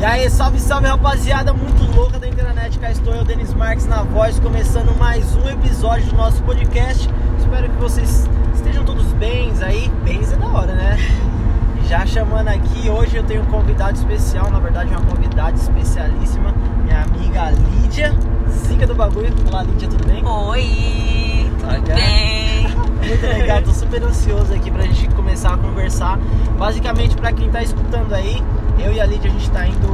[0.00, 2.78] E aí, salve, salve rapaziada, muito louca da internet.
[2.78, 7.06] Cá estou eu, Denis Marques, na voz, começando mais um episódio do nosso podcast.
[7.38, 9.90] Espero que vocês estejam todos bens aí.
[10.02, 10.96] Bens é da hora, né?
[11.86, 17.02] Já chamando aqui, hoje eu tenho um convidado especial, na verdade, uma convidada especialíssima, minha
[17.02, 18.14] amiga Lídia,
[18.48, 19.34] zica do bagulho.
[19.50, 20.24] Olá, Lídia, tudo bem?
[20.24, 21.94] Oi, tudo Olha.
[21.94, 22.68] bem?
[23.06, 26.18] Muito legal, tô super ansioso aqui pra gente começar a conversar.
[26.56, 28.42] Basicamente, pra quem tá escutando aí,
[28.82, 29.88] eu e a Lídia, a gente tá indo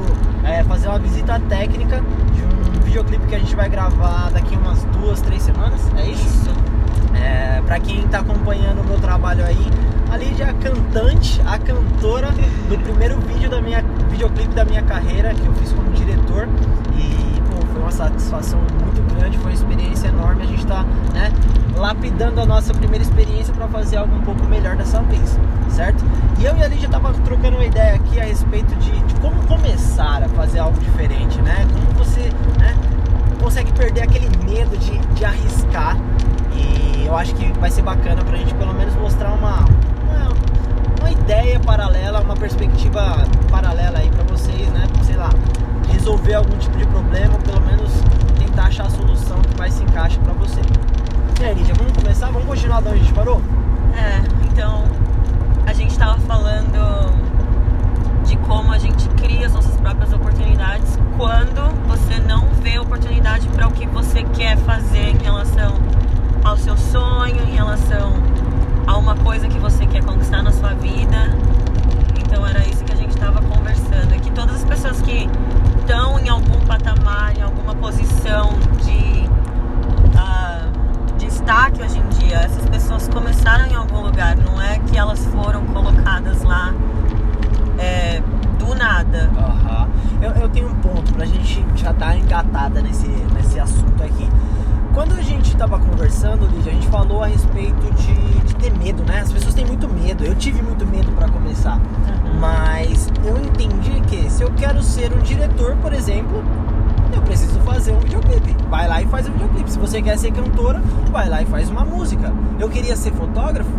[0.44, 2.02] é, fazer uma visita técnica
[2.34, 6.50] de um videoclipe que a gente vai gravar daqui umas duas, três semanas, é isso?
[7.14, 9.66] É, pra quem tá acompanhando o meu trabalho aí,
[10.10, 12.28] a Lídia é a cantante, a cantora
[12.68, 16.48] do primeiro vídeo da minha videoclipe da minha carreira, que eu fiz como diretor.
[16.94, 20.42] E pô, foi uma satisfação muito grande, foi uma experiência enorme.
[20.42, 21.32] A gente tá né,
[21.76, 25.38] lapidando a nossa primeira experiência para fazer algo um pouco melhor dessa vez,
[25.70, 26.04] certo?
[26.38, 28.75] E eu e a Lídia tava trocando uma ideia aqui a respeito
[29.96, 31.66] começar a fazer algo diferente, né?
[31.72, 32.76] Como você né,
[33.42, 35.96] consegue perder aquele medo de, de arriscar.
[36.52, 39.64] E eu acho que vai ser bacana pra gente pelo menos mostrar uma,
[40.04, 40.28] uma,
[41.00, 44.86] uma ideia paralela, uma perspectiva paralela aí pra vocês, né?
[45.02, 45.30] Sei lá,
[45.90, 47.90] resolver algum tipo de problema, pelo menos
[48.38, 50.60] tentar achar a solução que mais se encaixe pra você.
[51.40, 52.26] E aí, Lídia, vamos começar?
[52.26, 53.40] Vamos continuar de onde a gente parou?
[53.96, 54.20] É,
[54.52, 54.84] então
[55.66, 57.16] a gente tava falando
[58.26, 63.66] de como a gente cria as nossas próprias oportunidades quando você não vê oportunidade para
[63.66, 65.74] o que você quer fazer em relação
[66.44, 68.14] ao seu sonho, em relação
[68.86, 71.36] a uma coisa que você quer conquistar na sua vida.
[72.16, 74.14] Então era isso que a gente estava conversando.
[74.14, 75.28] E que todas as pessoas que
[75.80, 78.50] estão em algum patamar, em alguma posição
[78.84, 79.28] de
[80.16, 80.68] ah,
[81.18, 85.66] destaque hoje em dia, essas pessoas começaram em algum lugar, não é que elas foram
[85.66, 86.72] colocadas lá
[87.78, 88.22] é,
[88.60, 89.28] do nada.
[89.36, 89.88] Aham.
[90.22, 94.28] Eu, eu tenho um ponto pra gente já dar engatada nesse, nesse assunto aqui.
[94.92, 98.14] Quando a gente tava conversando, Lídia, a gente falou a respeito de,
[98.44, 99.20] de ter medo, né?
[99.20, 100.24] As pessoas têm muito medo.
[100.24, 101.78] Eu tive muito medo pra começar.
[102.40, 106.42] Mas eu entendi que se eu quero ser um diretor, por exemplo,
[107.14, 108.56] eu preciso fazer um videoclipe.
[108.68, 109.70] Vai lá e faz um videoclipe.
[109.70, 110.82] Se você quer ser cantora,
[111.12, 112.32] vai lá e faz uma música.
[112.58, 113.70] Eu queria ser fotógrafo,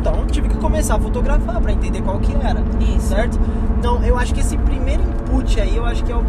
[0.00, 2.62] então tive que começar a fotografar pra entender qual que era.
[2.80, 3.08] Isso.
[3.08, 3.38] Certo?
[3.78, 6.24] Então eu acho que esse primeiro input aí, eu acho que é o.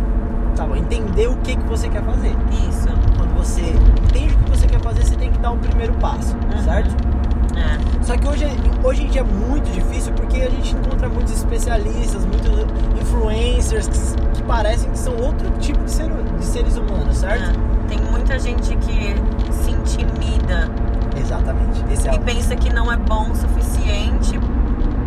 [0.77, 2.35] Entender o que, que você quer fazer.
[2.69, 2.87] Isso.
[3.17, 6.35] Quando você entende o que você quer fazer, você tem que dar o primeiro passo,
[6.35, 6.63] Uhum.
[6.63, 6.95] certo?
[7.55, 8.03] É.
[8.03, 8.45] Só que hoje,
[8.83, 12.51] hoje em dia é muito difícil porque a gente encontra muitos especialistas, muitos
[13.01, 17.49] influencers que, que parecem que são outro tipo de, ser, de seres humanos, certo?
[17.49, 17.87] É.
[17.87, 19.15] Tem muita gente que
[19.51, 20.69] se intimida
[21.19, 21.83] Exatamente.
[21.91, 24.39] Esse é e pensa que não é bom o suficiente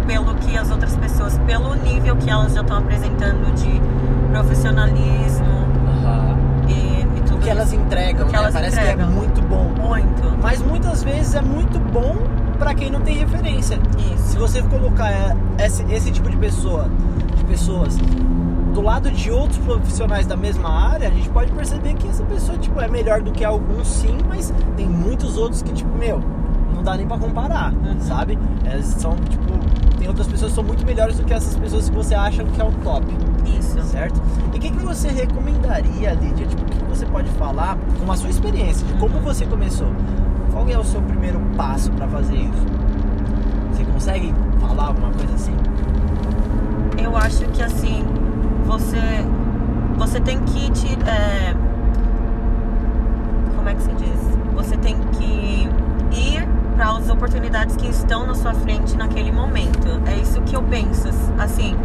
[0.07, 3.81] pelo que as outras pessoas, pelo nível que elas já estão apresentando de
[4.31, 5.47] profissionalismo
[6.05, 6.37] Aham.
[6.69, 7.81] e, e tudo O que elas isso.
[7.81, 8.39] entregam, O que né?
[8.39, 9.07] elas Parece entregam.
[9.09, 9.71] que é muito bom.
[9.89, 10.39] Muito.
[10.43, 12.17] Mas muitas vezes é muito bom
[12.59, 13.79] pra quem não tem referência.
[13.99, 14.39] Se Isso.
[14.39, 16.89] você colocar é, esse, esse tipo de pessoa,
[17.37, 17.97] de pessoas
[18.75, 22.57] do lado de outros profissionais da mesma área, a gente pode perceber que essa pessoa
[22.59, 26.21] tipo é melhor do que alguns sim, mas tem muitos outros que tipo, meu,
[26.73, 28.01] não dá nem pra comparar, Uhum.
[28.01, 28.39] sabe?
[28.65, 29.50] Elas são tipo,
[30.11, 32.73] outras pessoas são muito melhores do que essas pessoas que você acha que é o
[32.83, 33.07] top,
[33.59, 33.81] Isso.
[33.83, 34.21] certo?
[34.53, 36.47] E o que, que você recomendaria, Lídia?
[36.47, 39.89] Tipo, o que você pode falar com a sua experiência de como você começou?
[40.53, 42.67] Qual é o seu primeiro passo pra fazer isso?
[43.73, 45.55] Você consegue falar alguma coisa assim?
[47.03, 48.05] Eu acho que assim,
[48.65, 48.99] você
[49.97, 51.55] você tem que te é,
[53.55, 54.21] como é que se diz?
[54.55, 55.69] Você tem que
[56.13, 56.49] ir
[56.81, 59.87] para as oportunidades que estão na sua frente naquele momento.
[60.07, 61.11] É isso que eu penso.
[61.39, 61.77] Assim,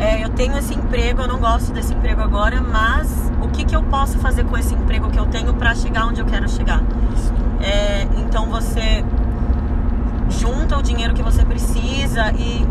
[0.00, 3.76] é, eu tenho esse emprego, eu não gosto desse emprego agora, mas o que, que
[3.76, 6.82] eu posso fazer com esse emprego que eu tenho para chegar onde eu quero chegar?
[7.60, 9.04] É, então você
[10.28, 12.66] junta o dinheiro que você precisa e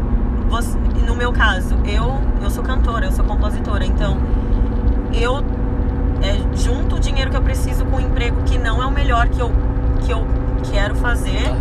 [0.50, 0.78] você-
[1.08, 4.18] no meu caso, eu, eu sou cantora, eu sou compositora, então
[5.14, 5.38] eu
[6.22, 9.30] é, junto o dinheiro que eu preciso com um emprego que não é o melhor
[9.30, 9.54] que eu,
[10.06, 11.52] que eu quero fazer,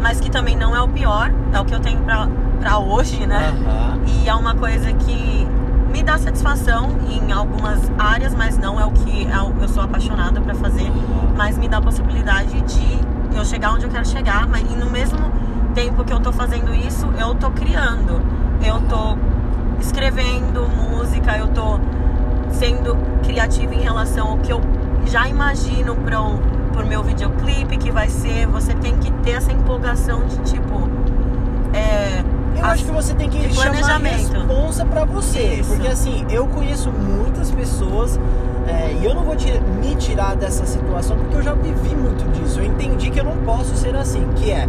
[0.00, 2.28] mas que também não é o pior, é o que eu tenho pra,
[2.60, 3.52] pra hoje, né?
[3.66, 4.00] Aham.
[4.06, 5.46] E é uma coisa que
[5.92, 10.40] me dá satisfação em algumas áreas, mas não é o que eu eu sou apaixonada
[10.40, 10.90] pra fazer
[11.36, 14.90] mas me dá a possibilidade de eu chegar onde eu quero chegar, mas e no
[14.90, 15.18] mesmo
[15.74, 18.20] tempo que eu tô fazendo isso, eu tô criando.
[18.64, 19.16] Eu tô
[19.80, 21.80] escrevendo música, eu tô
[22.50, 24.60] sendo criativa em relação ao que eu
[25.06, 26.38] já imagino para o
[26.72, 28.46] pro meu videoclipe que vai ser.
[28.48, 30.88] Você tem que ter essa empolgação de tipo.
[31.74, 32.22] É,
[32.58, 34.32] Eu acho que você tem que chamar planejamento.
[34.32, 35.40] responsa pra você.
[35.60, 35.70] Isso.
[35.72, 38.18] Porque assim, eu conheço muitas pessoas
[38.66, 42.24] é, e eu não vou te- me tirar dessa situação porque eu já vivi muito
[42.32, 42.60] disso.
[42.60, 44.68] Eu entendi que eu não posso ser assim, que é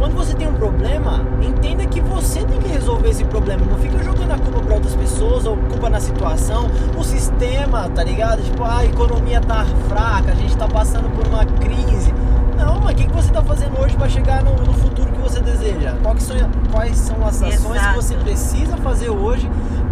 [0.00, 3.66] quando você tem um problema, entenda que você tem que resolver esse problema.
[3.66, 8.02] Não fica jogando a culpa pra outras pessoas ou culpa na situação, o sistema, tá
[8.02, 8.42] ligado?
[8.42, 12.14] Tipo, ah, a economia tá fraca, a gente tá passando por uma crise.
[12.56, 15.20] Não, mas o que, que você tá fazendo hoje para chegar no, no futuro que
[15.20, 15.94] você deseja?
[16.16, 16.36] Que são,
[16.72, 17.94] quais são as ações que Exato.
[18.02, 19.50] você precisa fazer hoje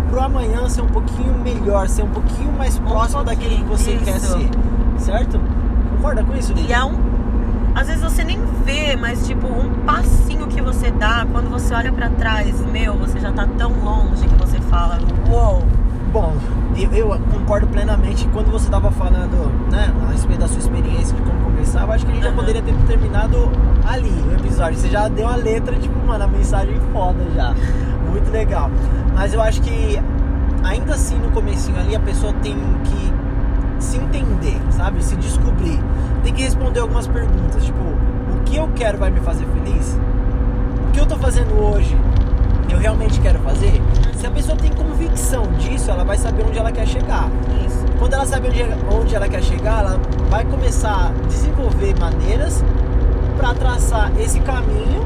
[0.08, 4.05] pro amanhã ser um pouquinho melhor, ser um pouquinho mais próximo daquilo que você pouquinho,
[4.05, 4.38] quer isso.
[4.38, 4.50] ser?
[5.05, 5.40] Certo?
[5.96, 6.76] Concorda com isso, E Lívia?
[6.76, 7.07] é um.
[7.78, 11.92] Às vezes você nem vê, mas tipo, um passinho que você dá, quando você olha
[11.92, 14.98] pra trás, meu, você já tá tão longe que você fala,
[15.30, 15.62] uou.
[16.12, 16.34] Bom,
[16.76, 21.22] eu, eu concordo plenamente quando você estava falando, né, a respeito da sua experiência de
[21.22, 22.38] como começar, eu acho que a gente já Aham.
[22.38, 23.48] poderia ter terminado
[23.86, 24.76] ali o episódio.
[24.76, 27.54] Você já deu a letra, tipo, mano, a mensagem foda já.
[28.10, 28.72] Muito legal.
[29.14, 30.02] Mas eu acho que
[30.64, 33.12] ainda assim no comecinho ali a pessoa tem que
[33.78, 35.02] se entender, sabe?
[35.02, 35.78] Se descobrir.
[36.22, 39.98] Tem que responder algumas perguntas, tipo, o que eu quero vai me fazer feliz?
[40.88, 41.96] O que eu tô fazendo hoje
[42.70, 43.82] eu realmente quero fazer?
[44.16, 47.28] Se a pessoa tem convicção disso, ela vai saber onde ela quer chegar.
[47.66, 47.84] Isso.
[47.98, 48.62] Quando ela sabe onde,
[48.94, 50.00] onde ela quer chegar, ela
[50.31, 52.62] vai começar a desenvolver maneiras
[53.36, 55.02] para traçar esse caminho,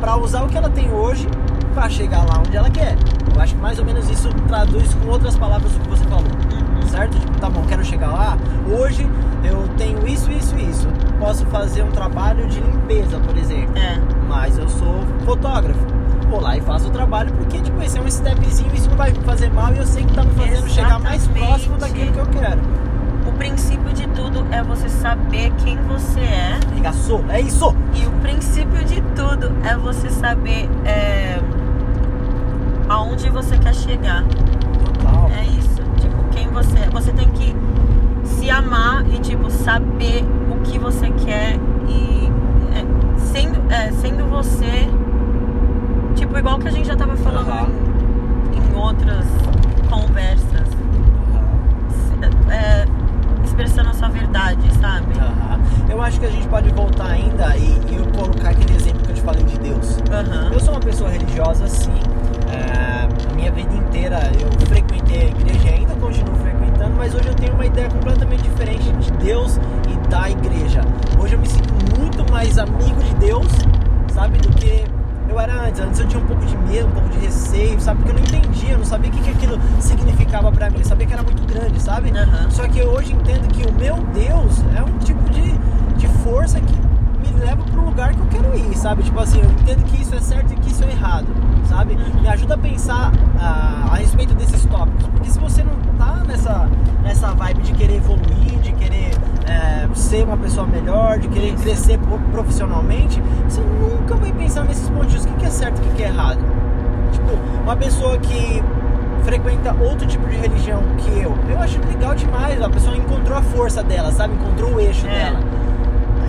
[0.00, 1.26] para usar o que ela tem hoje
[1.74, 2.96] para chegar lá onde ela quer.
[3.34, 6.55] Eu acho que mais ou menos isso traduz com outras palavras o que você falou.
[6.88, 7.18] Certo?
[7.18, 8.38] Tipo, tá bom, quero chegar lá.
[8.70, 9.06] Hoje
[9.44, 10.88] eu tenho isso, isso, isso.
[11.18, 13.98] Posso fazer um trabalho de limpeza, por exemplo É.
[14.28, 15.80] mas eu sou fotógrafo.
[16.28, 19.12] Vou lá e faço o trabalho porque, tipo, esse é um stepzinho, isso não vai
[19.12, 21.46] me fazer mal e eu sei que tá me fazendo chegar mais Exatamente.
[21.46, 22.60] próximo daquilo que eu quero.
[23.28, 26.58] O princípio de tudo é você saber quem você é.
[26.74, 27.74] Regaçou, é isso!
[27.94, 31.38] E o princípio de tudo é você saber é,
[32.88, 34.24] aonde você quer chegar.
[34.24, 35.30] Total.
[35.36, 35.75] É isso.
[36.56, 36.88] Você.
[36.90, 37.54] Você tem que
[38.24, 42.32] se amar e, tipo, saber o que você quer e
[42.74, 44.88] é, sendo, é, sendo você.
[46.14, 47.68] Tipo, igual que a gente já tava falando Aham.
[48.54, 49.26] em, em outras
[49.90, 50.66] conversas.
[52.50, 52.86] É,
[53.44, 55.12] expressando a sua verdade, sabe?
[55.18, 55.60] Aham.
[55.90, 59.14] Eu acho que a gente pode voltar ainda e, e colocar aquele exemplo que eu
[59.14, 59.98] te falei de Deus.
[60.50, 61.92] Eu sou uma pessoa religiosa, sim.
[62.50, 67.28] É, a minha vida inteira eu frequentei a igreja e ainda continuo frequentando, mas hoje
[67.28, 69.58] eu tenho uma ideia completamente diferente de Deus
[69.88, 70.82] e da igreja.
[71.18, 73.46] Hoje eu me sinto muito mais amigo de Deus,
[74.12, 74.84] sabe, do que
[75.28, 75.80] eu era antes.
[75.80, 78.38] Antes eu tinha um pouco de medo, um pouco de receio, sabe, porque eu não
[78.38, 80.78] entendia, eu não sabia o que, que aquilo significava pra mim.
[80.78, 82.10] Eu sabia que era muito grande, sabe?
[82.10, 82.50] Aham.
[82.50, 85.52] Só que eu hoje entendo que o meu Deus é um tipo de,
[85.96, 89.02] de força que me leva pro lugar que eu quero ir, sabe?
[89.02, 91.26] Tipo assim, eu entendo que isso é certo e que isso é errado,
[91.68, 91.96] sabe?
[92.76, 96.68] Ajuda a pensar ah, a respeito desses tópicos, porque se você não tá nessa,
[97.02, 99.12] nessa vibe de querer evoluir, de querer
[99.46, 104.88] eh, ser uma pessoa melhor, de querer crescer pro- profissionalmente, você nunca vai pensar nesses
[104.90, 106.38] pontinhos, o que, que é certo e o que, que é errado.
[107.12, 107.30] Tipo,
[107.64, 108.62] uma pessoa que
[109.24, 113.42] frequenta outro tipo de religião que eu, eu acho legal demais, a pessoa encontrou a
[113.42, 114.34] força dela, sabe?
[114.34, 115.10] Encontrou o eixo É.
[115.30, 115.40] dela.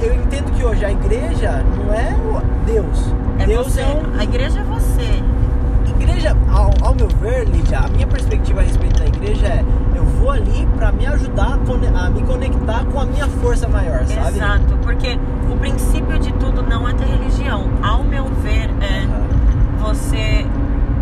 [0.02, 3.14] Eu entendo que hoje a igreja não é o Deus.
[3.40, 3.82] É Deus você.
[3.82, 5.24] é um, A igreja é você.
[6.18, 9.64] Igreja, ao, ao meu ver, Lídia, a minha perspectiva a respeito da igreja é
[9.96, 11.58] eu vou ali pra me ajudar
[11.96, 14.38] a, a me conectar com a minha força maior, sabe?
[14.38, 14.78] Exato.
[14.82, 15.18] Porque
[15.52, 17.66] o princípio de tudo não é ter religião.
[17.84, 19.28] Ao meu ver, é Aham,
[19.80, 20.46] você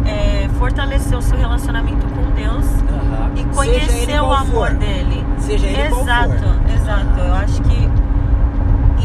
[0.06, 3.32] é, fortalecer o seu relacionamento com Deus aham.
[3.36, 4.74] e conhecer o amor for.
[4.76, 5.26] dele.
[5.40, 6.44] Seja ele exato,
[6.74, 7.20] exato.
[7.20, 7.90] Eu acho que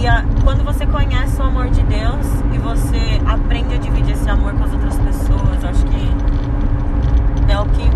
[0.00, 4.29] e a- quando você conhece o amor de Deus e você aprende a dividir esse
[4.31, 6.11] amor com as outras pessoas, eu acho que
[7.52, 7.90] é o que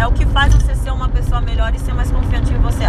[0.00, 2.84] é o que faz você ser uma pessoa melhor e ser mais confiante em você.
[2.84, 2.88] É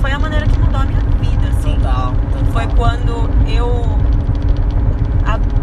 [0.00, 1.74] Foi a maneira que mudou a minha vida, assim.
[1.74, 2.52] Total, total.
[2.52, 3.98] Foi quando eu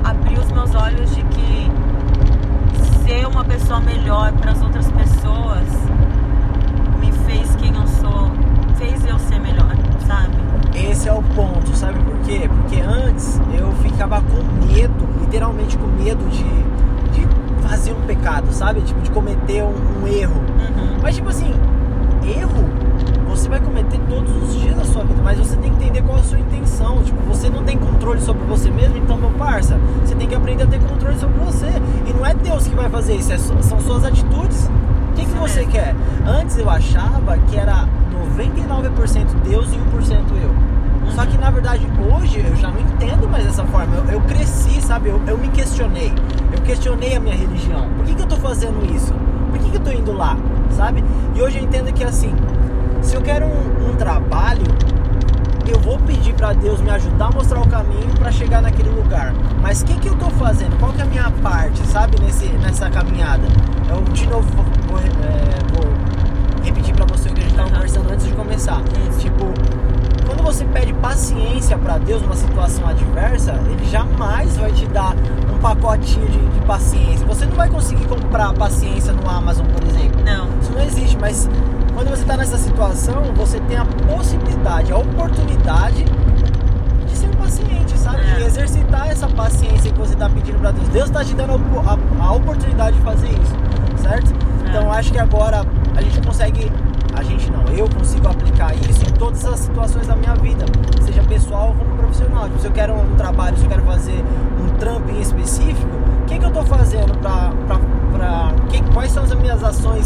[0.04, 1.72] abri os meus olhos de que
[3.04, 5.68] ser uma pessoa melhor para as outras pessoas
[7.00, 8.30] me fez quem eu sou,
[8.76, 9.76] fez eu ser melhor,
[10.06, 10.36] sabe?
[10.76, 12.50] Esse é o ponto, sabe por quê?
[12.50, 16.44] Porque antes eu ficava com medo, literalmente com medo de,
[17.12, 18.82] de fazer um pecado, sabe?
[18.82, 20.36] Tipo, de cometer um, um erro.
[20.36, 20.98] Uhum.
[21.02, 21.54] Mas tipo assim,
[22.30, 22.66] erro
[23.36, 26.18] você vai cometer todos os dias da sua vida, mas você tem que entender qual
[26.18, 27.04] é a sua intenção.
[27.04, 30.64] Tipo, você não tem controle sobre você mesmo, então, meu parça, você tem que aprender
[30.64, 31.68] a ter controle sobre você.
[32.08, 34.70] E não é Deus que vai fazer isso, é são suas atitudes.
[35.12, 35.72] O que, que você mesmo.
[35.74, 35.96] quer?
[36.26, 37.88] Antes eu achava que era
[38.38, 39.82] 99% Deus e 1%
[40.42, 40.56] eu.
[41.12, 43.96] Só que na verdade hoje eu já não entendo mais dessa forma.
[43.96, 45.10] Eu, eu cresci, sabe?
[45.10, 46.12] Eu, eu me questionei.
[46.52, 47.88] Eu questionei a minha religião.
[47.98, 49.14] Por que, que eu tô fazendo isso?
[49.56, 50.38] Por que, que eu tô indo lá?
[50.72, 51.02] Sabe?
[51.34, 52.36] E hoje eu entendo que assim,
[53.02, 54.66] se eu quero um, um trabalho,
[55.66, 59.34] eu vou pedir para Deus me ajudar a mostrar o caminho para chegar naquele lugar.
[59.62, 60.78] Mas o que, que eu tô fazendo?
[60.78, 63.48] Qual que é a minha parte, sabe, nesse, nessa caminhada?
[63.90, 64.46] Eu de novo
[64.88, 65.04] vou, é,
[65.74, 65.86] vou
[66.62, 68.82] repetir para você o que a gente estava conversando antes de começar.
[69.20, 69.46] Tipo,
[70.26, 75.16] quando você pede paciência para Deus numa situação adversa, Ele jamais vai te dar
[75.56, 77.26] um pacotinho de, de paciência.
[77.26, 80.22] Você não vai conseguir comprar paciência no Amazon, por exemplo.
[80.24, 80.48] Não.
[80.62, 81.50] Isso não existe, mas
[81.94, 86.04] quando você está nessa situação, você tem a possibilidade, a oportunidade
[87.08, 88.18] de ser paciente, sabe?
[88.22, 88.36] É.
[88.36, 90.88] De exercitar essa paciência que você está pedindo para Deus.
[90.90, 94.32] Deus está te dando a, a- a oportunidade de fazer isso, certo?
[94.66, 94.70] É.
[94.70, 96.72] Então acho que agora a gente consegue,
[97.18, 100.66] a gente não, eu consigo aplicar isso em todas as situações da minha vida,
[101.02, 102.46] seja pessoal como profissional.
[102.46, 104.24] Tipo, se eu quero um trabalho, se eu quero fazer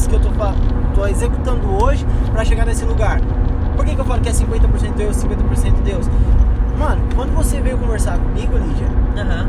[0.10, 0.30] que eu tô,
[0.96, 3.20] tô executando hoje para chegar nesse lugar?
[3.76, 6.10] Por que, que eu falo que é 50% eu, 50% Deus?
[6.78, 8.88] Mano, quando você veio conversar comigo, Lídia,
[9.18, 9.48] Aham.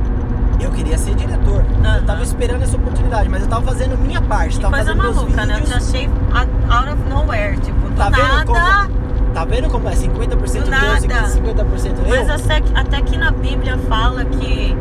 [0.61, 1.64] eu queria ser diretor.
[1.85, 1.97] Aham.
[1.97, 5.02] Eu tava esperando essa oportunidade, mas eu tava fazendo minha parte, Que tava coisa fazendo
[5.02, 5.59] meus maluca, né?
[5.59, 8.45] Eu te achei out of nowhere, tipo, do Tá vendo nada.
[8.47, 9.00] como-
[9.33, 11.29] Tá vendo como é 50% Do Deus e nada.
[11.29, 12.09] 50% eu?
[12.09, 14.76] Mas até, que- até que na Bíblia fala que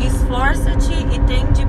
[0.00, 1.09] esforça-te e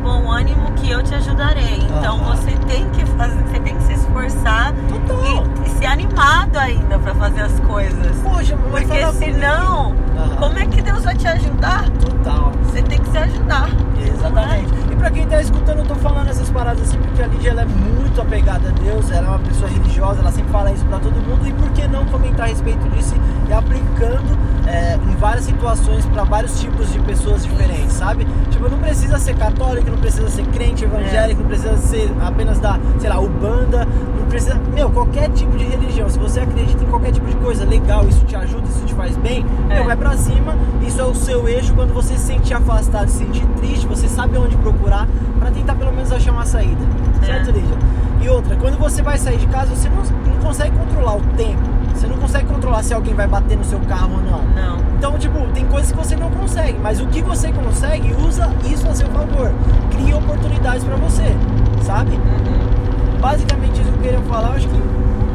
[0.02, 1.78] bom ânimo que eu te ajudarei.
[1.78, 6.98] Então você tem que fazer, você tem que se esforçar e, e ser animado ainda
[7.00, 8.18] pra fazer as coisas.
[8.24, 9.96] Poxa, mas Porque senão,
[10.40, 11.90] como é que Deus vai te ajudar?
[11.92, 12.52] Total.
[12.64, 13.70] Você tem que se ajudar.
[14.00, 14.74] Exatamente.
[14.91, 17.64] E pra quem tá escutando, eu tô falando essas paradas assim porque a Lídia ela
[17.64, 21.00] é muito apegada a Deus, ela é uma pessoa religiosa, ela sempre fala isso pra
[21.00, 21.48] todo mundo.
[21.48, 23.16] E por que não comentar a respeito disso
[23.50, 28.28] e aplicando é, em várias situações pra vários tipos de pessoas diferentes, sabe?
[28.52, 32.80] Tipo, não precisa ser católico, não precisa ser crente, evangélico, não precisa ser apenas da,
[33.00, 33.88] sei lá, Ubanda,
[34.20, 34.56] não precisa.
[34.72, 36.08] Meu, qualquer tipo de religião.
[36.10, 39.18] Se você acredita em qualquer tipo de coisa legal, isso te ajuda, isso te faz
[39.18, 39.76] bem, É.
[39.76, 40.56] meu, vai pra cima.
[40.86, 44.38] Isso é o seu eixo quando você se sentir afastado, se sentir triste, você sabe
[44.38, 44.91] onde procurar
[45.40, 46.84] pra tentar pelo menos achar uma saída.
[47.22, 47.26] É.
[47.26, 47.78] Certo, Lídia?
[48.22, 51.62] E outra, quando você vai sair de casa, você não, não consegue controlar o tempo.
[51.96, 54.44] Você não consegue controlar se alguém vai bater no seu carro ou não.
[54.56, 54.78] Não.
[54.98, 58.88] Então, tipo, tem coisas que você não consegue, mas o que você consegue, usa isso
[58.88, 59.52] a seu favor.
[59.92, 61.36] Cria oportunidades pra você,
[61.84, 62.12] sabe?
[62.12, 63.20] Uhum.
[63.20, 64.82] Basicamente isso que eu queria falar, eu acho que.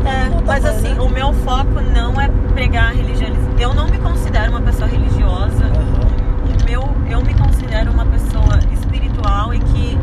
[0.06, 1.00] É, tá mas bom, assim, né?
[1.00, 3.30] o meu foco não é pregar religião.
[3.58, 5.64] Eu não me considero uma pessoa religiosa.
[5.64, 6.60] Aham.
[6.60, 8.60] O meu, eu me considero uma pessoa
[9.54, 9.99] e que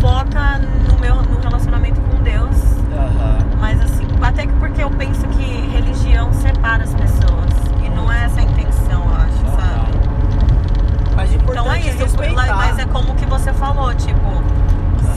[0.00, 0.58] foca
[0.90, 2.56] no meu no relacionamento com Deus.
[2.92, 3.38] Aham.
[3.60, 7.50] Mas assim, até que porque eu penso que religião separa as pessoas.
[7.84, 9.98] E não é essa a intenção, eu acho, sabe?
[11.16, 12.56] Mas Então é é isso, respeitar.
[12.56, 14.42] mas é como que você falou, tipo,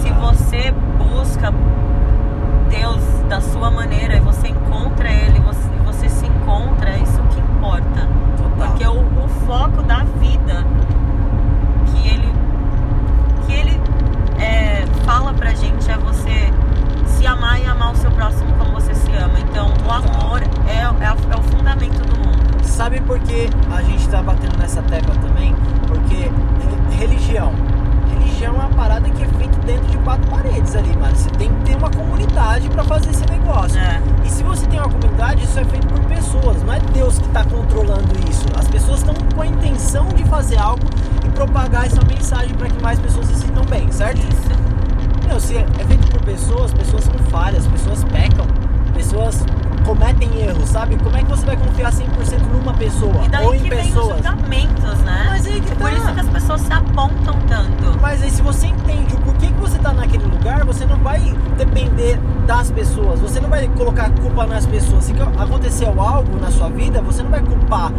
[0.02, 0.20] se Aham.
[0.22, 1.52] você busca
[2.70, 7.40] Deus da sua maneira e você encontra Ele, você, você se encontra, é isso que
[7.40, 8.08] importa.
[8.38, 8.68] Total.
[8.68, 10.66] Porque o, o foco da vida
[11.88, 12.32] que Ele,
[13.46, 13.82] que ele
[14.40, 16.52] é, fala pra gente é você
[17.06, 19.40] se amar e amar o seu próximo como você se ama.
[19.40, 22.38] Então o amor é, é, é o fundamento do mundo.
[22.64, 25.56] Sabe por que a gente tá batendo nessa tecla também?
[25.88, 27.52] Porque re- religião.
[28.20, 31.16] Religião é uma parada que é feita dentro de quatro paredes ali, mano.
[31.16, 33.80] Você tem que ter uma comunidade pra fazer esse negócio.
[33.80, 34.02] É.
[34.24, 36.62] E se você tem uma comunidade, isso é feito por pessoas.
[36.64, 38.46] Não é Deus que tá controlando isso.
[38.58, 40.84] As pessoas estão com a intenção de fazer algo
[41.26, 44.20] e propagar essa mensagem pra que mais pessoas se sintam bem, certo?
[44.20, 44.48] Isso.
[45.28, 48.46] Meu, se é é feito por pessoas, pessoas são falhas, pessoas pecam,
[48.94, 49.44] pessoas
[49.86, 51.04] cometem erros, sabe?
[51.04, 52.08] Como é que você vai confiar 100%
[52.52, 54.16] numa pessoa E daí ou em que vem os pessoas?
[54.16, 55.26] julgamentos, né?
[55.30, 55.98] Mas aí que É por tá.
[55.98, 58.00] isso que as pessoas se apontam tanto.
[58.02, 61.20] Mas aí se você entende o porquê que você tá naquele lugar, você não vai
[61.58, 65.04] depender das pessoas, você não vai colocar culpa nas pessoas.
[65.06, 67.92] Se aconteceu algo na sua vida, você não vai culpar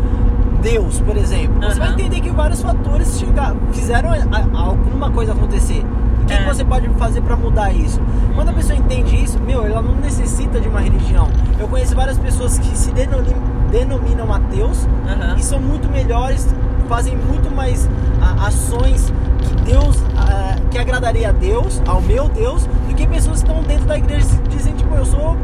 [0.62, 1.60] Deus, por exemplo.
[1.62, 1.94] Você vai Aham.
[1.98, 5.84] entender que vários fatores chegar, fizeram a- a- alguma coisa acontecer.
[6.28, 6.44] O que, É.
[6.44, 7.98] você pode fazer pra mudar isso?
[8.34, 11.26] Quando a pessoa entende isso, meu, ela não necessita de uma religião.
[11.58, 15.36] Eu conheço várias pessoas que se denominam, denominam ateus Aham.
[15.38, 16.46] e são muito melhores,
[16.86, 17.88] fazem muito mais
[18.20, 23.42] ah, ações que Deus, ah, que agradaria a Deus, ao meu Deus, do que pessoas
[23.42, 25.34] que estão dentro da igreja e dizem tipo, eu sou,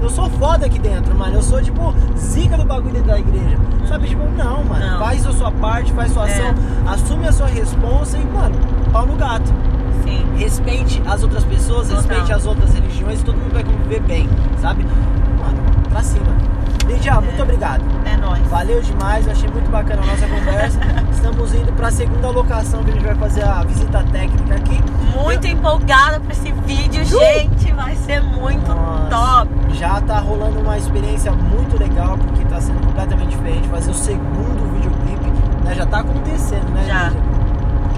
[0.00, 3.58] eu sou foda aqui dentro, mano, eu sou tipo zica do bagulho dentro da igreja,
[3.86, 4.08] sabe?
[4.08, 4.98] Tipo, não, mano, Não.
[5.00, 6.32] faz a sua parte, faz sua É.
[6.32, 6.54] ação,
[6.86, 8.54] assume a sua responsa e, mano,
[8.90, 9.52] pau no gato.
[10.10, 10.26] Sim.
[10.36, 12.02] Respeite as outras pessoas, Total.
[12.02, 14.28] respeite as outras religiões, todo mundo vai conviver bem,
[14.60, 14.84] sabe?
[14.84, 16.26] Mano, pra cima.
[16.86, 17.84] Lídia, muito obrigado.
[18.04, 18.44] É nóis.
[18.48, 20.80] Valeu demais, eu achei muito bacana a nossa conversa.
[21.12, 24.80] Estamos indo para a segunda locação que a gente vai fazer a visita técnica aqui.
[25.14, 27.72] Muito empolgada pra esse vídeo, gente.
[27.72, 29.74] Vai ser muito Nossa, top.
[29.74, 34.74] Já tá rolando uma experiência muito legal, porque tá sendo completamente diferente fazer o segundo
[34.74, 35.30] videoclipe,
[35.64, 35.74] né?
[35.74, 36.84] Já tá acontecendo, né?
[36.86, 37.12] Já.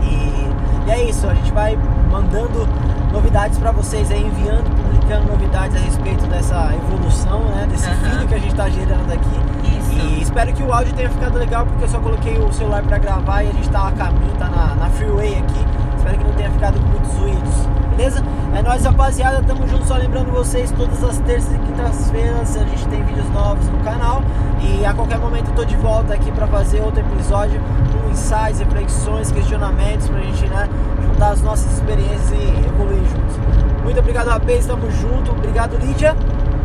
[0.02, 0.50] E,
[0.86, 1.78] e é isso, a gente vai
[2.12, 2.68] mandando
[3.10, 7.66] novidades para vocês aí, enviando, publicando novidades a respeito dessa evolução, né?
[7.70, 8.10] Desse Aham.
[8.10, 9.78] vídeo que a gente tá gerando aqui.
[9.78, 9.92] Isso.
[9.92, 12.98] E espero que o áudio tenha ficado legal, porque eu só coloquei o celular para
[12.98, 15.81] gravar e a gente tá a caminho, tá na, na freeway aqui.
[16.02, 18.24] Espero que não tenha ficado com muitos ruídos, beleza?
[18.56, 19.40] É nóis, rapaziada.
[19.44, 19.86] Tamo junto.
[19.86, 24.20] Só lembrando vocês, todas as terças e quintas-feiras a gente tem vídeos novos no canal.
[24.60, 27.60] E a qualquer momento eu tô de volta aqui para fazer outro episódio
[27.92, 30.68] com insights, reflexões, questionamentos pra gente, né,
[31.06, 33.36] juntar as nossas experiências e evoluir juntos.
[33.84, 34.66] Muito obrigado, rapaz.
[34.66, 35.30] Tamo junto.
[35.30, 36.16] Obrigado, Lídia.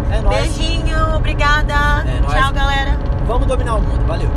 [0.09, 0.57] É nóis.
[0.57, 1.75] Beijinho, obrigada.
[2.07, 2.33] É nóis.
[2.33, 2.97] Tchau, galera.
[3.27, 4.03] Vamos dominar o mundo.
[4.07, 4.25] Valeu.